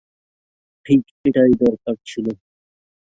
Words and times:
ঠিক 0.85 1.01
এটাই 1.25 1.51
দরকার 1.61 1.95
ছিল। 2.05 2.25